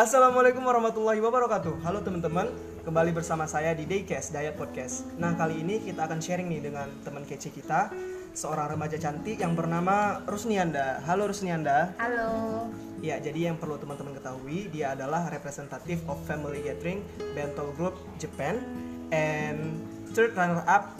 [0.00, 1.84] Assalamualaikum warahmatullahi wabarakatuh.
[1.84, 2.48] Halo teman-teman,
[2.88, 5.04] kembali bersama saya di Daycast Diet Podcast.
[5.20, 7.92] Nah kali ini kita akan sharing nih dengan teman kece kita,
[8.32, 11.04] seorang remaja cantik yang bernama Rusnianda.
[11.04, 11.92] Halo Rusnianda.
[12.00, 12.64] Halo.
[13.04, 17.04] Ya, jadi yang perlu teman-teman ketahui, dia adalah representative of Family Gathering
[17.36, 18.56] Bento Group Japan
[19.12, 19.84] and
[20.16, 20.96] third runner up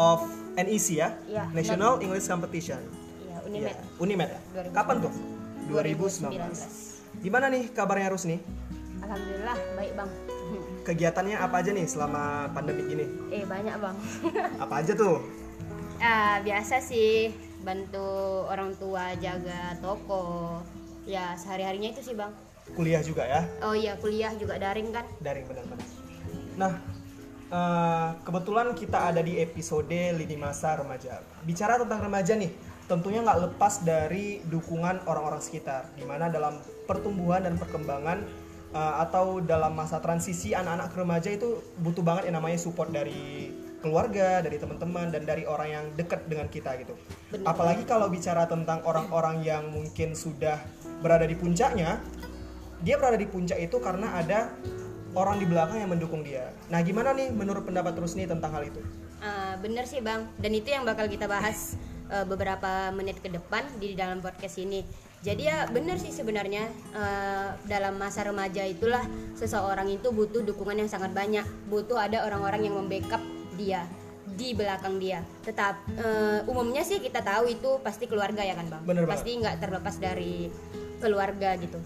[0.00, 0.24] of
[0.56, 2.80] NEC ya, Iya, National English Competition.
[3.20, 3.68] Iya, Unimed.
[3.68, 4.40] Ya, Unimed ya.
[4.64, 4.72] 2019.
[4.72, 5.12] Kapan tuh?
[5.68, 6.89] 2019.
[7.20, 8.40] Gimana nih kabarnya Rusni?
[9.04, 10.10] Alhamdulillah baik bang.
[10.88, 13.04] Kegiatannya apa aja nih selama pandemi ini?
[13.28, 13.96] Eh banyak bang.
[14.64, 15.20] Apa aja tuh?
[16.00, 17.28] ah biasa sih
[17.60, 20.64] bantu orang tua jaga toko.
[21.04, 22.32] Ya sehari harinya itu sih bang.
[22.72, 23.44] Kuliah juga ya?
[23.60, 25.04] Oh iya kuliah juga daring kan.
[25.20, 25.88] Daring benar-benar.
[26.56, 26.72] Nah,
[27.52, 31.20] eh, kebetulan kita ada di episode lini masa remaja.
[31.44, 32.48] Bicara tentang remaja nih,
[32.90, 35.86] tentunya nggak lepas dari dukungan orang-orang sekitar.
[35.94, 36.58] Di mana dalam
[36.90, 38.26] pertumbuhan dan perkembangan
[38.74, 43.54] eh, atau dalam masa transisi anak-anak ke remaja itu butuh banget yang namanya support dari
[43.78, 46.98] keluarga, dari teman-teman dan dari orang yang dekat dengan kita gitu.
[47.32, 47.54] Benar.
[47.54, 50.60] Apalagi kalau bicara tentang orang-orang yang mungkin sudah
[51.00, 52.02] berada di puncaknya,
[52.84, 54.52] dia berada di puncak itu karena ada
[55.16, 56.52] orang di belakang yang mendukung dia.
[56.68, 58.84] Nah, gimana nih menurut pendapat Rusni tentang hal itu?
[59.24, 60.28] Ah, bener sih bang.
[60.36, 61.80] Dan itu yang bakal kita bahas
[62.10, 64.82] eh, beberapa menit ke depan di dalam podcast ini.
[65.20, 66.64] Jadi ya bener sih sebenarnya
[66.96, 69.04] eh, dalam masa remaja itulah
[69.36, 71.44] seseorang itu butuh dukungan yang sangat banyak.
[71.68, 73.20] Butuh ada orang-orang yang membackup
[73.54, 73.84] dia
[74.24, 75.20] di belakang dia.
[75.44, 78.82] Tetap eh, umumnya sih kita tahu itu pasti keluarga ya kan bang.
[78.84, 80.48] Bener pasti nggak terlepas dari
[81.00, 81.76] keluarga gitu.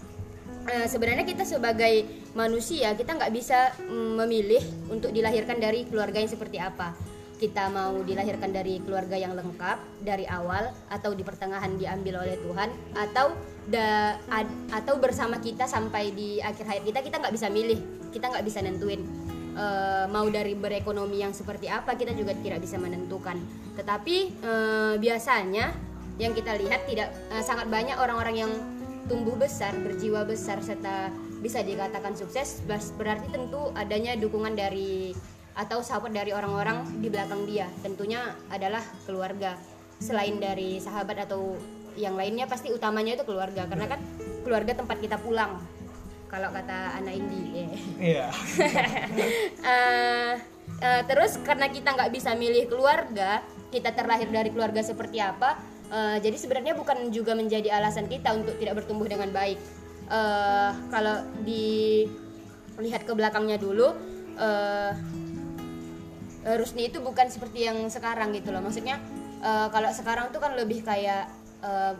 [0.65, 6.31] Eh, sebenarnya kita sebagai manusia kita nggak bisa mm, memilih untuk dilahirkan dari keluarga yang
[6.31, 12.23] seperti apa kita mau dilahirkan dari keluarga yang lengkap dari awal atau di pertengahan diambil
[12.23, 13.35] oleh Tuhan atau
[13.67, 17.79] da, ad- atau bersama kita sampai di akhir hayat kita kita nggak bisa milih
[18.15, 19.03] kita nggak bisa nentuin
[19.55, 23.39] Eh, mau dari berekonomi yang seperti apa kita juga tidak bisa menentukan.
[23.79, 25.71] Tetapi eh, biasanya
[26.19, 28.51] yang kita lihat tidak eh, sangat banyak orang-orang yang
[29.07, 31.07] tumbuh besar, berjiwa besar serta
[31.39, 32.59] bisa dikatakan sukses
[32.99, 35.15] berarti tentu adanya dukungan dari
[35.55, 37.67] atau support dari orang-orang di belakang dia.
[37.81, 39.55] Tentunya adalah keluarga.
[39.97, 41.55] Selain dari sahabat atau
[41.95, 43.99] yang lainnya pasti utamanya itu keluarga karena kan
[44.43, 45.57] keluarga tempat kita pulang.
[46.27, 47.41] Kalau kata anak Indi.
[47.55, 47.69] eh.
[48.13, 48.27] Iya.
[49.65, 50.33] Eh,
[50.81, 53.41] eh, terus karena kita nggak bisa milih keluarga
[53.73, 55.57] kita terlahir dari keluarga seperti apa
[55.89, 59.57] eh, jadi sebenarnya bukan juga menjadi alasan kita untuk tidak bertumbuh dengan baik
[60.05, 63.89] Eh, kalau dilihat ke belakangnya dulu
[64.37, 64.91] eh,
[66.45, 68.61] eh, Rusni itu bukan seperti yang sekarang gitu loh.
[68.61, 69.01] Maksudnya
[69.41, 71.27] eh, kalau sekarang tuh kan lebih kayak
[71.65, 71.93] eh,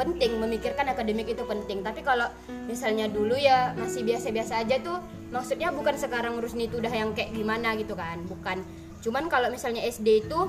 [0.00, 1.84] penting memikirkan akademik itu penting.
[1.84, 2.32] Tapi kalau
[2.64, 4.96] misalnya dulu ya masih biasa-biasa aja tuh
[5.28, 8.24] maksudnya bukan sekarang Rusni itu udah yang kayak gimana gitu kan.
[8.24, 8.64] Bukan.
[9.04, 10.40] Cuman kalau misalnya SD itu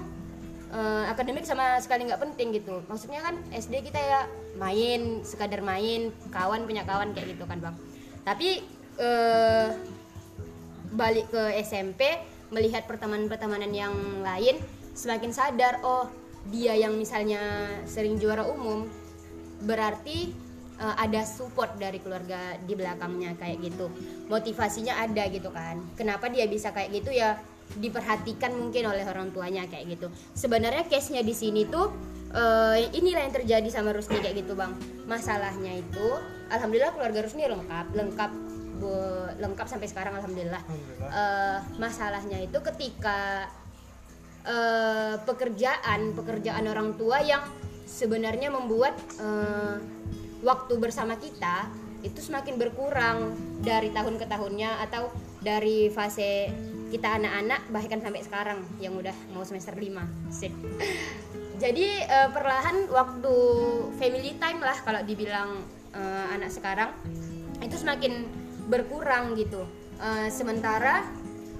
[0.71, 2.79] eh, akademik sama sekali nggak penting gitu.
[2.87, 4.21] Maksudnya kan SD kita ya
[4.55, 7.75] main sekadar main kawan punya kawan kayak gitu kan bang.
[8.23, 8.63] Tapi
[9.01, 9.67] eh,
[10.91, 12.19] balik ke SMP
[12.51, 14.59] melihat pertemanan-pertemanan yang lain
[14.91, 16.11] semakin sadar oh
[16.51, 18.85] dia yang misalnya sering juara umum
[19.63, 20.33] berarti
[20.77, 23.87] eh, ada support dari keluarga di belakangnya kayak gitu.
[24.27, 25.79] Motivasinya ada gitu kan.
[25.95, 27.13] Kenapa dia bisa kayak gitu?
[27.13, 27.39] Ya
[27.71, 30.11] diperhatikan mungkin oleh orang tuanya kayak gitu.
[30.35, 31.87] Sebenarnya case nya di sini tuh
[32.35, 34.75] eh, inilah yang terjadi sama Rusni kayak gitu bang.
[35.07, 36.07] Masalahnya itu
[36.51, 38.31] alhamdulillah keluarga Rusni lengkap lengkap
[39.37, 41.11] lengkap sampai sekarang alhamdulillah Alhamdulillah.
[41.11, 43.49] Eh, masalahnya itu ketika
[44.45, 47.43] eh, pekerjaan pekerjaan orang tua yang
[47.85, 49.77] sebenarnya membuat eh,
[50.41, 51.69] waktu bersama kita
[52.01, 56.49] itu semakin berkurang dari tahun ke tahunnya atau dari fase
[56.89, 60.53] kita anak-anak bahkan sampai sekarang yang udah mau semester 5 Sip.
[61.63, 63.35] jadi eh, perlahan waktu
[63.95, 65.61] family time lah kalau dibilang
[65.93, 66.91] eh, anak sekarang
[67.61, 68.25] itu semakin
[68.69, 69.63] berkurang gitu
[70.01, 71.05] Eh, sementara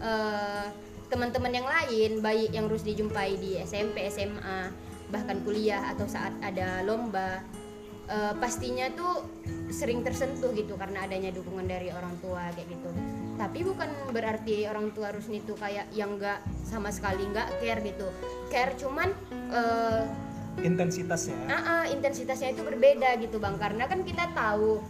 [0.02, 0.68] eh,
[1.14, 4.74] teman-teman yang lain baik yang harus dijumpai di SMP SMA
[5.14, 7.46] bahkan kuliah atau saat ada lomba
[8.10, 9.30] eh, pastinya tuh
[9.70, 12.90] sering tersentuh gitu karena adanya dukungan dari orang tua kayak gitu
[13.38, 18.10] tapi bukan berarti orang tua Rusni tuh kayak yang nggak sama sekali nggak care gitu
[18.50, 19.14] care cuman
[19.54, 20.04] eh,
[20.52, 21.48] Intensitasnya.
[21.48, 21.48] ya.
[21.48, 24.84] Ah, ah, intensitasnya itu berbeda gitu bang karena kan kita tahu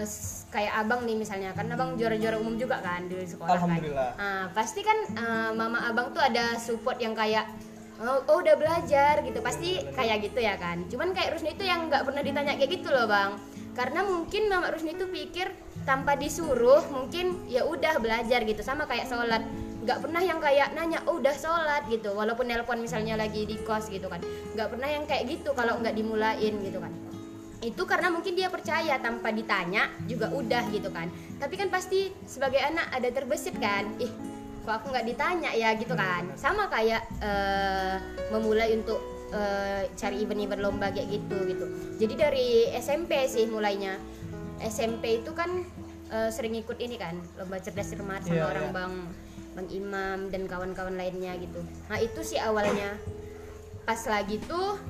[0.00, 4.10] s- kayak abang nih misalnya kan abang juara-juara umum juga kan di sekolah Alhamdulillah.
[4.14, 7.44] kan Ah, pasti kan eh, mama abang tuh ada support yang kayak
[7.98, 9.38] oh, oh, udah belajar gitu.
[9.38, 10.82] Pasti kayak gitu ya kan.
[10.86, 13.38] Cuman kayak Rusni itu yang nggak pernah ditanya kayak gitu loh bang.
[13.74, 15.50] Karena mungkin mama Rusni itu pikir
[15.82, 18.62] tanpa disuruh mungkin ya udah belajar gitu.
[18.62, 19.42] Sama kayak sholat.
[19.84, 22.14] Nggak pernah yang kayak nanya oh udah sholat gitu.
[22.14, 24.22] Walaupun nelpon misalnya lagi di kos gitu kan.
[24.54, 26.94] Nggak pernah yang kayak gitu kalau nggak dimulain gitu kan
[27.64, 31.08] itu karena mungkin dia percaya tanpa ditanya juga udah gitu kan.
[31.40, 33.88] Tapi kan pasti sebagai anak ada terbesit kan.
[33.96, 34.12] Ih
[34.64, 36.28] kok aku nggak ditanya ya gitu kan.
[36.36, 37.96] sama kayak eh,
[38.28, 39.00] memulai untuk
[39.32, 41.66] eh, cari event-event lomba kayak gitu gitu.
[42.00, 43.96] Jadi dari SMP sih mulainya.
[44.60, 45.64] SMP itu kan
[46.12, 48.76] eh, sering ikut ini kan lomba cerdas cermat sama Iya, orang iya.
[48.76, 48.94] bang
[49.54, 51.60] bang Imam dan kawan-kawan lainnya gitu.
[51.88, 52.96] Nah itu sih awalnya.
[53.84, 54.80] Pas lagi tuh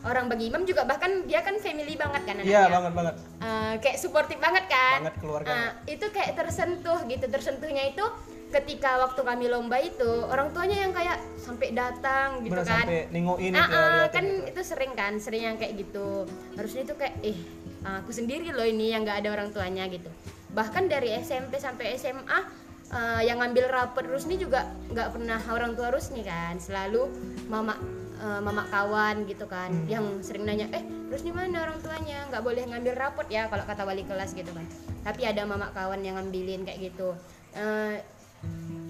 [0.00, 3.14] orang bang Imam juga bahkan dia kan family banget kan anaknya Iya banget banget.
[3.40, 5.48] Eh, kayak suportif banget kan Banget keluarga.
[5.48, 8.04] Eh, itu kayak tersentuh gitu tersentuhnya itu
[8.48, 12.98] ketika waktu kami lomba itu orang tuanya yang kayak sampai datang gitu Bener kan sampai
[13.10, 14.48] nengokin Ah, itu, ah, liatin kan gitu.
[14.48, 16.24] itu sering kan sering yang kayak gitu
[16.54, 17.36] harusnya itu kayak eh
[17.84, 20.08] aku sendiri loh ini yang nggak ada orang tuanya gitu
[20.48, 22.40] bahkan dari SMP sampai SMA
[22.92, 26.56] eh, yang ngambil rapot Rusni juga nggak pernah orang tua Rusni kan.
[26.60, 27.08] Selalu
[27.50, 27.76] mama
[28.20, 29.70] eh, mama kawan gitu kan.
[29.72, 29.88] Hmm.
[29.88, 32.28] yang sering nanya eh Rusni mana orang tuanya?
[32.32, 34.66] Nggak boleh ngambil rapot ya kalau kata wali kelas gitu kan.
[35.04, 37.16] Tapi ada mama kawan yang ngambilin kayak gitu.
[37.56, 37.96] Eh,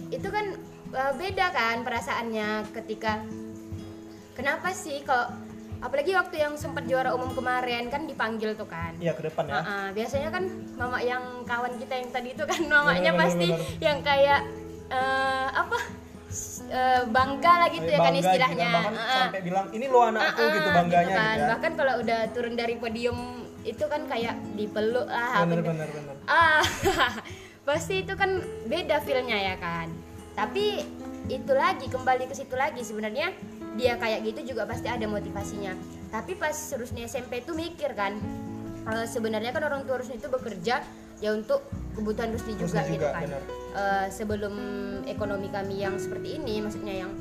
[0.09, 0.57] itu kan
[0.95, 3.23] eh, beda kan perasaannya ketika
[4.39, 5.48] kenapa sih kalau
[5.79, 9.55] apalagi waktu yang sempat juara umum kemarin kan dipanggil tuh kan Iya ke depan ya.
[9.55, 10.45] Ah, ah, biasanya kan
[10.75, 13.79] mama yang kawan kita yang tadi itu kan mamanya Bener, bener, pasti bener.
[13.79, 14.41] yang kayak
[14.89, 15.79] eh, apa
[16.69, 19.21] eh, bangga lah gitu ya kan Bangga istilahnya bahkan Ah, ah.
[19.23, 21.27] sampai bilang ini lo anakku Ah, ah, gitu bangganya kan.
[21.29, 21.49] gitu, ya.
[21.49, 23.19] bahkan kalau udah turun dari podium
[23.61, 26.15] itu kan kayak dipeluk lah Bener bener- bener bener.
[26.27, 26.63] ah
[27.69, 28.31] pasti itu kan
[28.65, 29.93] beda feelnya ya kan
[30.33, 30.83] tapi
[31.29, 33.29] itu lagi kembali ke situ lagi sebenarnya
[33.77, 35.77] dia kayak gitu juga pasti ada motivasinya.
[36.09, 38.17] Tapi pas Rusni SMP itu mikir kan
[38.89, 40.81] eh, sebenarnya kan orang tua Rusni itu bekerja
[41.19, 41.67] ya untuk
[41.99, 43.29] kebutuhan Rusni juga, Rusni gitu juga, kan.
[43.75, 44.55] Eh, sebelum
[45.05, 47.13] ekonomi kami yang seperti ini maksudnya yang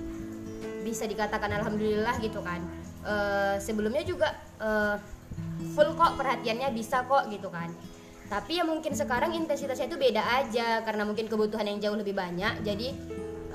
[0.85, 2.63] bisa dikatakan alhamdulillah gitu kan.
[3.03, 4.95] Eh, sebelumnya juga eh,
[5.75, 7.69] full kok perhatiannya bisa kok gitu kan.
[8.27, 12.63] Tapi ya mungkin sekarang intensitasnya itu beda aja karena mungkin kebutuhan yang jauh lebih banyak.
[12.63, 12.87] Jadi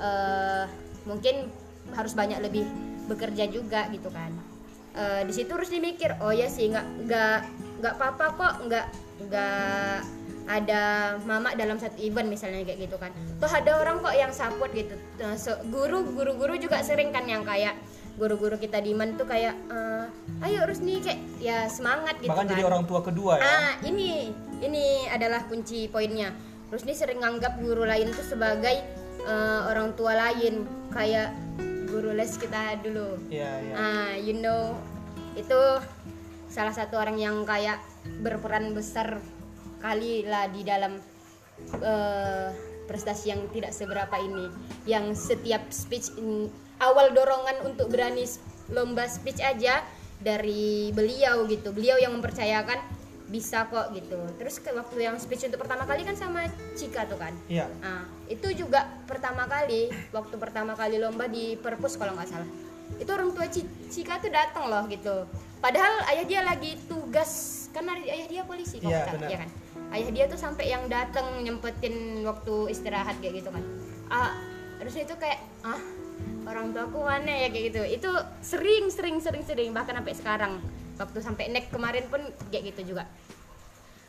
[0.01, 0.65] eh,
[1.05, 2.63] mungkin harus banyak lebih
[3.05, 4.31] bekerja juga gitu kan.
[4.93, 7.37] Eh, di situ harus dimikir oh ya sih nggak nggak
[7.81, 8.85] nggak apa-apa kok nggak
[9.27, 9.97] nggak
[10.43, 10.81] ada
[11.23, 13.09] mama dalam satu event misalnya kayak gitu kan.
[13.39, 14.95] Toh ada orang kok yang support gitu.
[15.19, 17.75] Eh, so- guru guru guru juga sering kan yang kayak
[18.13, 20.05] guru-guru kita di man tuh kayak eh,
[20.45, 22.53] ayo harus nih kayak ya semangat gitu Bahkan kan.
[22.53, 23.43] jadi orang tua kedua ya.
[23.43, 24.29] Ah, ini
[24.61, 26.29] ini adalah kunci poinnya.
[26.69, 28.77] Terus ini sering nganggap guru lain itu sebagai
[29.23, 31.33] eh, orang tua lain, kayak
[31.93, 33.21] guru les kita dulu.
[33.29, 33.73] Iya iya.
[33.77, 34.73] Ah, you know,
[35.37, 35.59] itu
[36.49, 37.77] salah satu orang yang kayak
[38.25, 39.21] berperan besar
[39.77, 40.97] kali lah di dalam
[41.77, 42.49] eh,
[42.89, 44.49] prestasi yang tidak seberapa ini.
[44.89, 46.49] Yang setiap speech in-
[46.81, 48.25] awal dorongan untuk berani
[48.73, 49.85] lomba speech aja
[50.17, 51.69] dari beliau gitu.
[51.69, 52.81] Beliau yang mempercayakan
[53.33, 54.21] bisa kok gitu.
[54.37, 56.45] Terus ke waktu yang speech untuk pertama kali kan sama
[56.77, 57.33] Cika tuh kan.
[57.49, 57.65] Iya.
[57.81, 62.45] Nah, itu juga pertama kali waktu pertama kali lomba di perpus kalau nggak salah.
[63.01, 65.25] Itu orang tua Ci- Cika tuh datang loh gitu.
[65.57, 69.29] Padahal ayah dia lagi tugas karena ayah dia polisi kalau Iya, benar.
[69.33, 69.49] ya kan.
[69.89, 73.63] Ayah dia tuh sampai yang datang nyempetin waktu istirahat kayak gitu kan.
[74.13, 74.37] Ah,
[74.77, 75.81] terus itu kayak ah
[76.45, 77.81] orang tuaku mana ya kayak gitu.
[77.97, 78.11] Itu
[78.45, 80.53] sering sering sering sering bahkan sampai sekarang.
[80.93, 83.09] Waktu sampai nek kemarin pun kayak gitu juga.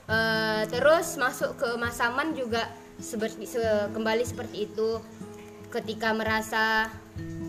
[0.04, 2.68] Eh, terus masuk ke Masaman juga
[3.00, 5.00] seperti se- kembali seperti itu.
[5.72, 6.86] Ketika merasa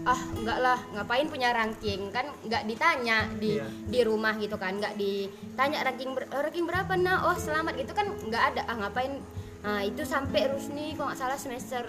[0.05, 2.09] ah enggak lah ngapain punya ranking?
[2.09, 3.67] Kan nggak ditanya di Iya.
[3.85, 7.75] di rumah gitu kan nggak ditanya ranking ber- ranking berapa nah oh selamat.
[7.75, 9.19] Gitu kan nggak ada ah ngapain?
[9.61, 11.83] Nah itu sampai Rusni kalau nggak salah semester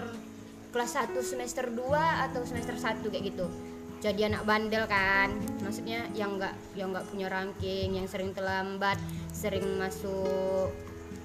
[0.67, 1.95] kelas 1 semester 2
[2.27, 3.47] atau semester 1 kayak gitu
[3.97, 5.33] jadi anak bandel kan
[5.65, 8.97] maksudnya yang nggak yang nggak punya ranking yang sering terlambat
[9.33, 10.69] sering masuk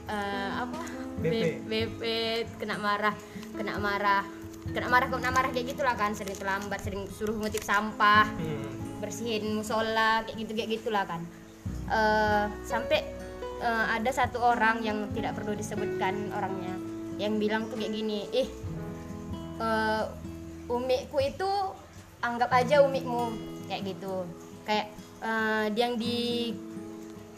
[0.08, 0.82] eh, apa
[1.20, 1.68] BP.
[1.68, 2.02] BP
[2.56, 3.14] kena marah
[3.54, 4.24] kena marah
[4.72, 9.00] kena marah kena marah kayak gitulah kan sering terlambat sering suruh ngutip sampah Hmm.
[9.02, 11.22] bersihin musola kayak gitu kayak gitulah kan
[11.92, 13.04] Eh, sampai
[13.60, 16.72] eh, ada satu orang yang tidak perlu disebutkan orangnya
[17.20, 18.48] yang bilang tuh kayak gini ih
[19.60, 20.02] eh,
[20.72, 21.50] umiku itu
[22.22, 23.34] anggap aja umikmu
[23.66, 24.24] kayak gitu.
[24.62, 26.54] Kayak eh, yang di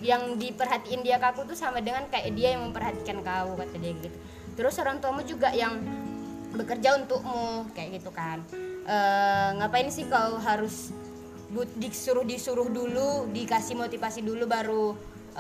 [0.05, 3.97] yang diperhatiin dia ke aku tuh sama dengan kayak dia yang memperhatikan kau kata dia
[3.97, 4.19] gitu.
[4.55, 5.81] Terus orang tuamu juga yang
[6.55, 8.45] bekerja untukmu kayak gitu kan.
[8.85, 10.93] Eh, ngapain sih kau harus
[11.51, 14.87] but- disuruh disuruh dulu dikasih motivasi dulu baru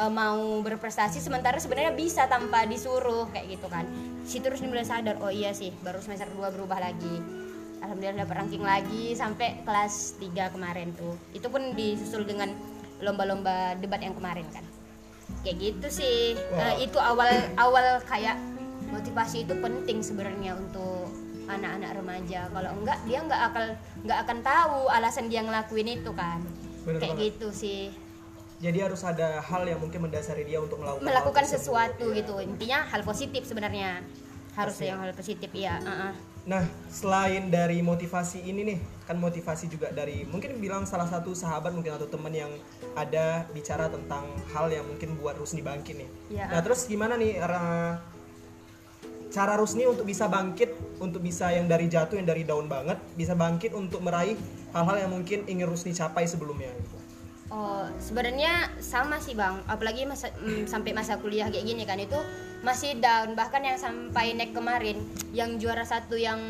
[0.00, 3.84] eh, mau berprestasi sementara sebenarnya bisa tanpa disuruh kayak gitu kan.
[4.24, 7.43] Si terus mulai sadar oh iya sih baru semester 2 berubah lagi
[7.85, 11.14] alhamdulillah dapat ranking lagi sampai kelas 3 kemarin tuh.
[11.37, 12.50] Itu pun disusul dengan
[13.05, 14.64] lomba-lomba debat yang kemarin kan.
[15.45, 16.37] Kayak gitu sih.
[16.53, 16.61] Wow.
[16.64, 18.41] Eh, itu awal awal kayak
[18.88, 21.12] motivasi itu penting sebenarnya untuk
[21.45, 22.49] anak-anak remaja.
[22.49, 23.64] Kalau enggak dia nggak akan
[24.09, 26.41] nggak akan tahu alasan dia ngelakuin itu kan.
[26.88, 27.26] Bener kayak banget.
[27.37, 27.83] gitu sih.
[28.64, 32.41] Jadi harus ada hal yang mungkin mendasari dia untuk melakukan melakukan sesuatu gitu.
[32.41, 34.00] Intinya hal positif sebenarnya.
[34.57, 34.88] Harus Pasti.
[34.88, 36.34] yang hal positif ya uh-uh.
[36.44, 36.60] Nah,
[36.92, 41.96] selain dari motivasi ini nih, kan motivasi juga dari mungkin bilang salah satu sahabat mungkin
[41.96, 42.52] atau teman yang
[42.92, 46.10] ada bicara tentang hal yang mungkin buat Rusni bangkit nih.
[46.36, 46.44] Iya.
[46.52, 47.96] Nah, terus gimana nih ara-
[49.32, 53.32] cara Rusni untuk bisa bangkit, untuk bisa yang dari jatuh, yang dari down banget, bisa
[53.32, 54.36] bangkit untuk meraih
[54.76, 57.03] hal-hal yang mungkin ingin Rusni capai sebelumnya gitu.
[57.54, 59.62] Oh, sebenarnya sama sih bang.
[59.70, 62.18] Apalagi masa, mm, sampai masa kuliah kayak gini kan itu
[62.66, 63.38] masih down.
[63.38, 64.99] Bahkan yang sampai naik kemarin,
[65.30, 66.42] yang juara satu yang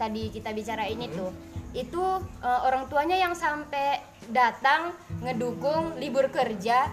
[0.00, 1.28] tadi kita bicarain itu,
[1.76, 2.00] itu
[2.40, 4.00] eh, orang tuanya yang sampai
[4.32, 6.88] datang ngedukung libur kerja,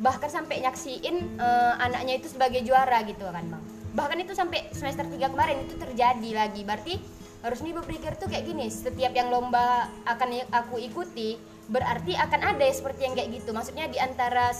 [0.00, 3.62] bahkan sampai nyaksiin eh, anaknya itu sebagai juara gitu kan bang.
[3.92, 6.64] Bahkan itu sampai semester 3 kemarin itu terjadi lagi.
[6.64, 6.96] Berarti
[7.44, 8.72] harus nih berpikir tuh kayak gini.
[8.72, 13.50] Setiap yang lomba akan aku ikuti berarti akan ada ya seperti yang kayak gitu.
[13.54, 14.50] Maksudnya di antara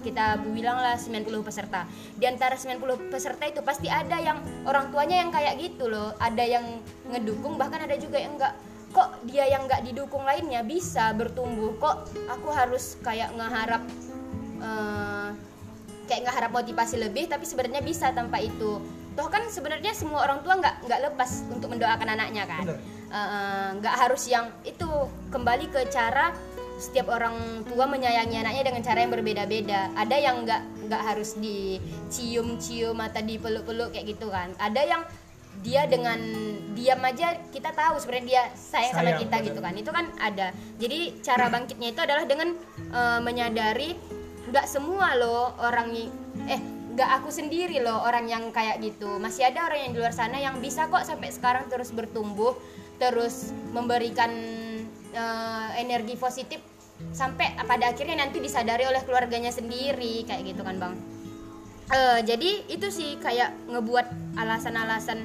[0.00, 1.84] kita bilanglah 90 peserta.
[2.16, 6.14] Di antara 90 peserta itu pasti ada yang orang tuanya yang kayak gitu loh.
[6.18, 6.64] Ada yang
[7.10, 8.54] ngedukung bahkan ada juga yang enggak
[8.88, 11.76] kok dia yang enggak didukung lainnya bisa bertumbuh?
[11.78, 11.96] Kok
[12.30, 13.82] aku harus kayak ngeharap
[14.62, 15.28] eh,
[16.08, 18.80] kayak ngeharap motivasi lebih tapi sebenarnya bisa tanpa itu?
[19.18, 22.64] Toh kan sebenarnya semua orang tua nggak nggak lepas untuk mendoakan anaknya kan?
[22.64, 22.97] Bener.
[23.08, 24.88] Eh, nggak harus yang itu.
[25.32, 26.32] Kembali ke cara
[26.78, 29.80] setiap orang tua menyayangi anaknya dengan cara yang berbeda-beda.
[29.96, 34.52] Ada yang nggak nggak harus dicium-cium atau dipeluk-peluk kayak gitu kan.
[34.60, 35.02] Ada yang
[35.58, 36.20] dia dengan
[36.76, 39.46] diam aja kita tahu sebenarnya dia sayang, sama kita bener.
[39.50, 39.74] gitu kan.
[39.74, 40.46] Itu kan ada.
[40.76, 42.48] Jadi cara bangkitnya itu adalah dengan
[42.92, 43.96] eh, menyadari
[44.52, 45.92] nggak semua loh orang
[46.44, 46.60] eh
[46.92, 49.16] nggak aku sendiri loh orang yang kayak gitu.
[49.16, 52.52] Masih ada orang yang di luar sana yang bisa kok sampai sekarang terus bertumbuh
[52.98, 54.30] terus memberikan
[55.14, 56.60] eh, energi positif
[57.14, 60.94] sampai pada akhirnya nanti disadari oleh keluarganya sendiri kayak gitu kan bang.
[61.88, 65.24] Eh, jadi itu sih kayak ngebuat alasan-alasan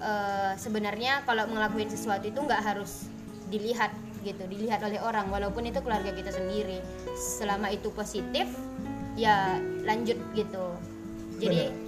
[0.00, 3.10] eh, sebenarnya kalau ngelakuin sesuatu itu nggak harus
[3.52, 3.92] dilihat
[4.22, 6.80] gitu dilihat oleh orang walaupun itu keluarga kita sendiri.
[7.18, 8.46] Selama itu positif
[9.18, 10.66] ya lanjut gitu.
[11.42, 11.81] Jadi.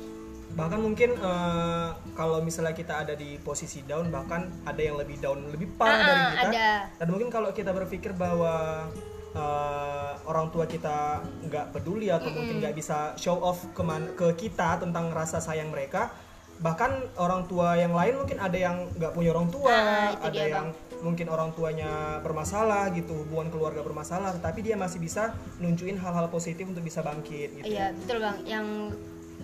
[0.54, 5.50] Bahkan mungkin eh, kalau misalnya kita ada di posisi down bahkan ada yang lebih down
[5.50, 6.68] lebih parah Ah, dari ah, kita ada.
[6.94, 8.86] dan mungkin kalau kita berpikir bahwa
[9.34, 14.78] eh, orang tua kita nggak peduli atau mungkin nggak bisa show off keman ke kita
[14.78, 16.14] tentang rasa sayang mereka
[16.54, 19.74] bahkan orang tua yang lain mungkin ada yang nggak punya orang tua
[20.14, 20.66] itu ada dia, yang
[21.02, 26.62] mungkin orang tuanya bermasalah gitu hubungan keluarga bermasalah tapi dia masih bisa nunjukin hal-hal positif
[26.70, 28.36] untuk bisa bangkit gitu Iya betul bang.
[28.46, 28.66] Yang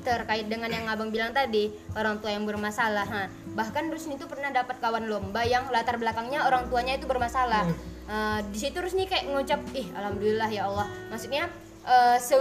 [0.00, 3.06] terkait dengan yang abang bilang tadi orang tua yang bermasalah.
[3.06, 7.68] Nah, bahkan Rusni itu pernah dapat kawan lomba yang latar belakangnya orang tuanya itu bermasalah.
[8.10, 10.86] Eh, di situ Rusni kayak ngucap, ih alhamdulillah ya Allah.
[11.14, 11.46] Maksudnya
[11.86, 12.36] eh, se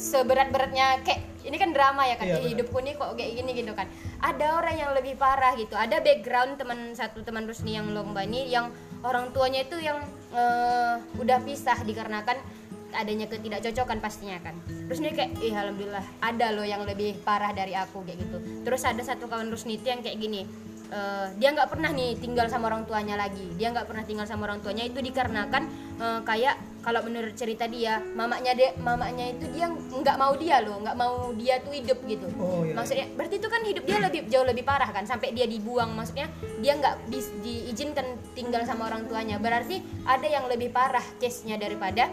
[0.00, 3.72] seberat beratnya kayak ini kan drama ya kan Iya, hidupku nih kok kayak gini gitu
[3.76, 3.86] kan.
[4.18, 5.76] Ada orang yang lebih parah gitu.
[5.76, 8.72] Ada background teman satu teman Rusni yang lomba ini yang
[9.04, 10.00] orang tuanya itu yang
[10.34, 12.40] eh, udah pisah dikarenakan
[12.94, 14.54] adanya ketidakcocokan pastinya kan.
[14.66, 18.38] Terus dia kayak ih alhamdulillah ada loh yang lebih parah dari aku kayak gitu.
[18.62, 20.46] Terus ada satu kawan Rusniti yang kayak gini
[20.86, 23.46] eh, dia nggak pernah nih tinggal sama orang tuanya lagi.
[23.58, 24.86] Dia nggak pernah tinggal sama orang tuanya.
[24.86, 25.62] Itu dikarenakan
[25.98, 30.78] eh, kayak kalau menurut cerita dia mamanya dia mamanya itu dia nggak mau dia loh
[30.86, 32.30] nggak mau dia tuh hidup gitu.
[32.38, 32.78] Oh, iya.
[32.78, 35.90] maksudnya berarti itu kan hidup dia lebih jauh lebih parah kan sampai dia dibuang.
[35.98, 36.30] Maksudnya
[36.62, 38.06] dia nggak di- diizinkan
[38.38, 39.42] tinggal sama orang tuanya.
[39.42, 42.06] Berarti ada yang lebih parah case nya daripada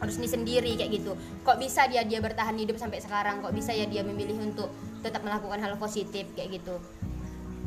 [0.00, 1.12] harus ini sendiri kayak gitu.
[1.44, 3.44] Kok bisa dia dia bertahan hidup sampai sekarang?
[3.44, 4.72] Kok bisa ya dia memilih untuk
[5.04, 6.80] tetap melakukan hal positif kayak gitu.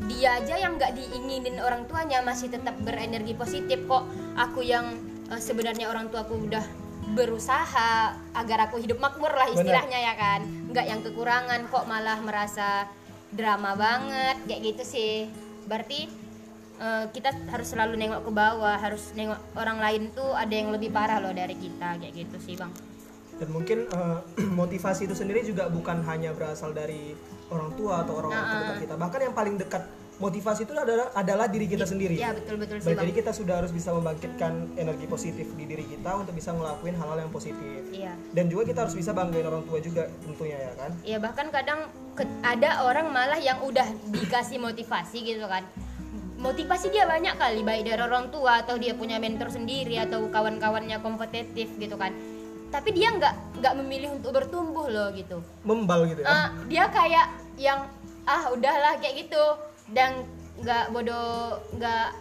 [0.09, 3.85] Dia aja yang nggak diinginin orang tuanya masih tetap berenergi positif.
[3.85, 4.97] Kok aku yang
[5.29, 6.65] eh, sebenarnya orang tuaku udah
[7.13, 10.41] berusaha agar aku hidup makmur lah istilahnya ya kan?
[10.73, 12.89] Nggak yang kekurangan kok malah merasa
[13.29, 15.13] drama banget kayak gitu sih.
[15.69, 16.22] Berarti
[16.75, 20.89] eh, kita harus selalu nengok ke bawah harus nengok orang lain tuh ada yang lebih
[20.89, 22.71] parah loh dari kita kayak gitu sih bang
[23.33, 24.19] dan mungkin eh,
[24.53, 27.13] motivasi itu sendiri juga bukan hanya berasal dari
[27.47, 31.49] orang tua atau orang Nah, terdekat kita bahkan yang paling dekat motivasi itu adalah adalah
[31.49, 32.13] diri kita sendiri.
[32.15, 35.81] ya betul betul sih bang jadi kita sudah harus bisa membangkitkan energi positif di diri
[35.83, 37.81] kita untuk bisa ngelakuin hal-hal yang positif.
[37.89, 40.91] iya Dan juga kita harus bisa banggain orang tua juga tentunya ya kan.
[41.01, 41.79] ya bahkan kadang
[42.13, 45.65] ke- ada orang malah yang udah dikasih motivasi gitu kan
[46.43, 50.99] motivasi dia banyak kali baik dari orang tua atau dia punya mentor sendiri atau kawan-kawannya
[50.99, 52.11] kompetitif gitu kan.
[52.67, 55.39] Tapi dia nggak nggak memilih untuk bertumbuh loh gitu.
[55.63, 56.27] Membal gitu ya.
[56.27, 57.87] Ah, dia kayak yang
[58.27, 59.43] ah udahlah kayak gitu.
[59.87, 60.27] Dan
[60.59, 62.11] nggak bodoh nggak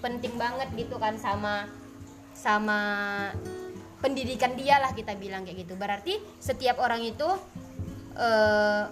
[0.00, 1.68] penting banget gitu kan sama
[2.32, 2.80] sama
[4.00, 5.76] pendidikan dia lah kita bilang kayak gitu.
[5.76, 7.28] Berarti setiap orang itu
[8.16, 8.82] eh,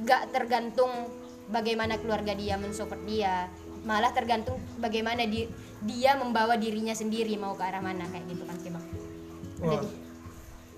[0.00, 0.88] nggak tergantung
[1.50, 3.50] bagaimana keluarga dia mensupport dia
[3.86, 5.46] malah tergantung bagaimana di,
[5.84, 8.84] dia membawa dirinya sendiri mau ke arah mana kayak gitu kan sih bang.
[9.58, 9.88] Wah, Jadi,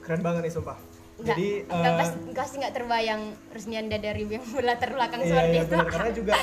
[0.04, 0.78] keren banget nih sumpah.
[1.21, 5.52] Nggak, Jadi nggak eh, pasti, pasti nggak terbayang Rusnianda dari yang latar belakang Iya, seperti
[5.52, 5.76] iya itu.
[5.92, 6.35] karena juga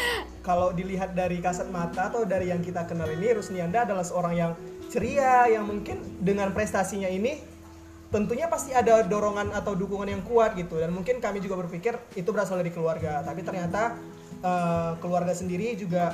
[0.45, 4.51] kalau dilihat dari kasat mata atau dari yang kita kenal ini Rusnianda adalah seorang yang
[4.87, 7.41] ceria yang mungkin dengan prestasinya ini
[8.07, 10.77] tentunya pasti ada dorongan atau dukungan yang kuat gitu.
[10.79, 13.25] Dan mungkin kami juga berpikir itu berasal dari keluarga.
[13.25, 13.97] Tapi ternyata
[14.45, 16.13] eh, keluarga sendiri juga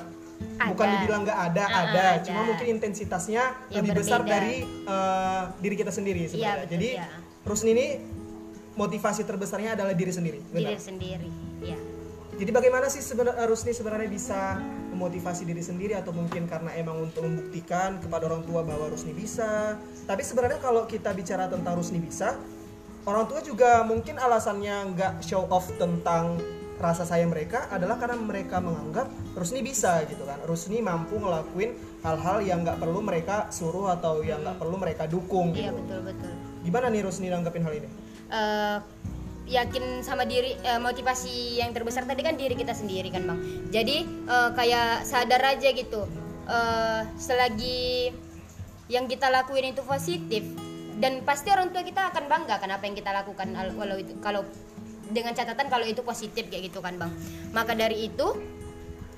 [0.66, 0.94] bukan Ada.
[0.98, 2.24] dibilang nggak ada Ah, ada ada.
[2.24, 4.34] cuma mungkin intensitasnya Ya, lebih besar berbeda.
[4.34, 7.08] dari eh, diri kita sendiri sebenarnya betul, jadi iya.
[7.44, 7.88] Rusni ini
[8.74, 11.30] motivasi terbesarnya adalah diri sendiri benar diri sendiri.
[11.62, 11.78] Ya.
[12.34, 14.58] jadi bagaimana sih sebenarnya Rusni sebenarnya bisa
[14.90, 19.74] memotivasi diri sendiri atau mungkin karena emang untuk membuktikan kepada orang tua bahwa Rusni bisa.
[20.04, 22.38] Tapi sebenarnya kalau kita bicara tentang Rusni bisa,
[23.04, 26.38] orang tua juga mungkin alasannya nggak show off tentang
[26.84, 29.08] rasa sayang mereka adalah karena mereka menganggap
[29.40, 30.44] Rusni bisa gitu kan.
[30.44, 31.72] Rusni mampu ngelakuin
[32.04, 35.80] hal-hal yang nggak perlu mereka suruh atau yang nggak perlu mereka dukung Iya gitu.
[35.80, 36.32] betul betul.
[36.68, 37.88] Gimana nih Rusni nanggapin hal ini?
[38.28, 38.78] Eh,
[39.48, 43.40] yakin sama diri eh, motivasi yang terbesar tadi kan diri kita sendiri kan bang.
[43.72, 43.98] Jadi
[44.28, 46.04] eh, kayak sadar aja gitu.
[46.44, 48.12] Eh, selagi
[48.92, 50.44] yang kita lakuin itu positif
[51.00, 54.14] dan pasti orang tua kita akan bangga kan apa yang kita lakukan al- walau itu
[54.20, 54.44] kalau
[55.10, 57.12] dengan catatan kalau itu positif kayak gitu kan bang.
[57.52, 58.28] Maka dari itu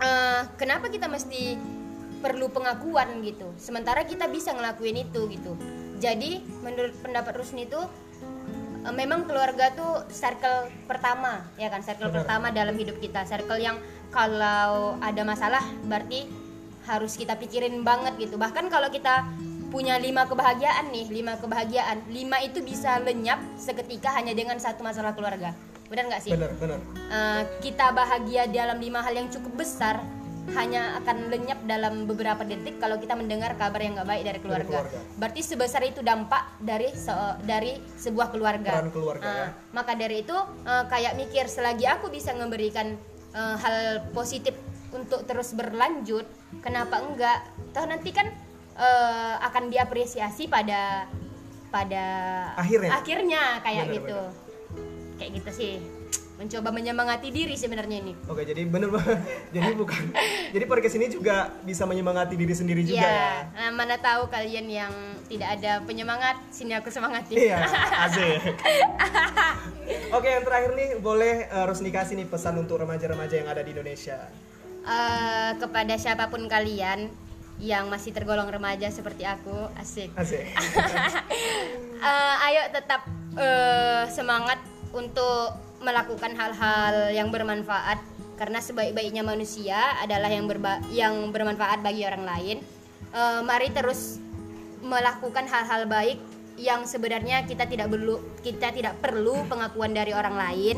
[0.02, 1.60] eh, kenapa kita mesti
[2.24, 3.54] perlu pengakuan gitu?
[3.60, 5.54] Sementara kita bisa ngelakuin itu gitu.
[6.02, 7.80] Jadi menurut pendapat Rusni itu
[8.86, 11.86] eh, memang keluarga tuh circle pertama ya kan?
[11.86, 12.18] Circle Benar.
[12.24, 13.28] pertama dalam hidup kita.
[13.28, 13.78] Circle yang
[14.10, 16.26] kalau ada masalah berarti
[16.86, 18.38] harus kita pikirin banget gitu.
[18.38, 19.26] Bahkan kalau kita
[19.74, 25.12] punya lima kebahagiaan nih lima kebahagiaan lima itu bisa lenyap seketika hanya dengan satu masalah
[25.12, 25.52] keluarga
[25.86, 26.80] benar nggak sih Bener, bener.
[27.08, 30.02] Eh, kita bahagia dalam lima hal yang cukup besar
[30.48, 34.66] hanya akan lenyap dalam beberapa detik kalau kita mendengar kabar yang nggak baik dari keluarga.
[34.68, 34.98] keluarga.
[35.16, 38.70] Berarti sebesar itu dampak dari se- dari sebuah keluarga.
[38.72, 39.48] Peran keluarga, Eh, ya.
[39.74, 42.94] Maka dari itu eh, kayak mikir selagi aku bisa memberikan
[43.32, 43.78] eh, hal
[44.12, 44.54] positif
[44.90, 46.30] untuk terus berlanjut,
[46.62, 47.42] kenapa enggak?
[47.74, 48.30] Toh nanti kan
[48.78, 51.10] eh, akan diapresiasi pada
[51.68, 52.06] pada
[52.56, 52.92] Akhirnya.
[52.94, 54.20] akhirnya kayak Benar, gitu
[55.18, 55.74] kayak gitu sih
[56.36, 59.24] mencoba menyemangati diri sebenarnya ini Oke, jadi bener banget.
[59.56, 60.04] jadi bukan.
[60.52, 63.48] Jadi podcast ini juga bisa menyemangati diri sendiri juga ya.
[63.56, 64.92] ya nah, mana tahu kalian yang
[65.32, 67.64] tidak ada penyemangat sini aku semangati Iya,
[68.12, 68.52] asik.
[70.12, 73.72] Oke, yang terakhir nih boleh eh, Rusni kasih nih pesan untuk remaja-remaja yang ada di
[73.72, 74.28] Indonesia.
[74.86, 77.08] Eh, kepada siapa pun kalian
[77.64, 80.44] yang masih tergolong remaja seperti aku asik Asik.
[81.96, 83.08] Eh, ayo tetap
[83.40, 84.62] eh, semangat
[84.96, 85.52] untuk
[85.84, 88.00] melakukan hal-hal yang bermanfaat
[88.40, 92.58] karena sebaik-baiknya manusia adalah yang berba- yang bermanfaat bagi orang lain.
[93.12, 94.20] Eh, mari terus
[94.80, 96.20] melakukan hal-hal baik
[96.56, 100.78] yang sebenarnya kita tidak perlu kita tidak perlu pengakuan dari orang lain.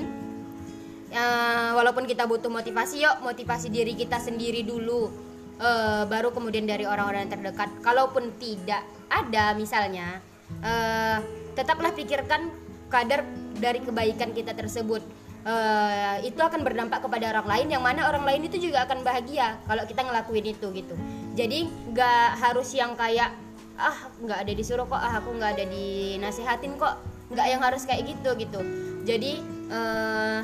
[1.08, 5.10] Eh, walaupun kita butuh motivasi, yuk motivasi diri kita sendiri dulu.
[5.58, 7.70] Eh, baru kemudian dari orang-orang yang terdekat.
[7.82, 10.22] Kalaupun tidak ada misalnya,
[10.62, 11.18] eh,
[11.58, 13.24] tetaplah pikirkan kadar
[13.58, 15.04] dari kebaikan kita tersebut.
[15.48, 19.56] Eh, itu akan berdampak kepada orang lain yang mana orang lain itu juga akan bahagia
[19.64, 20.96] kalau kita ngelakuin itu gitu.
[21.40, 23.32] Jadi nggak harus yang kayak
[23.80, 27.00] ah nggak ada disuruh kok, ah aku nggak ada dinasihatin kok,
[27.32, 28.60] nggak yang harus kayak gitu gitu.
[29.08, 29.40] Jadi
[29.72, 30.40] eh,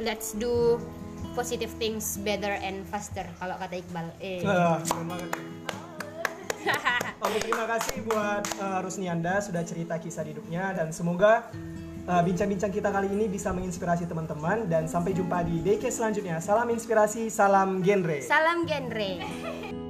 [0.00, 0.80] let's do
[1.36, 4.08] positive things better and faster kalau kata Iqbal.
[4.24, 4.40] Eh.
[4.40, 5.36] Banget.
[7.28, 11.52] Oke, terima kasih buat eh, Rusni Anda sudah cerita kisah hidupnya dan semoga
[12.06, 16.38] bincang-bincang kita kali ini bisa menginspirasi teman-teman dan sampai jumpa di DK selanjutnya.
[16.38, 18.22] Salam inspirasi, salam genre.
[18.22, 19.84] Salam genre.